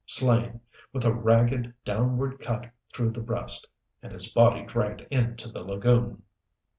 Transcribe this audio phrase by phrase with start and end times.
[0.07, 0.61] Slain,
[0.93, 3.69] with a ragged, downward cut through the breast
[4.01, 6.23] and his body dragged into the lagoon!